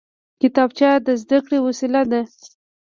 کتابچه 0.41 0.89
د 1.07 1.09
زده 1.21 1.39
کړې 1.45 1.57
وسیله 1.65 2.01
ده 2.11 2.21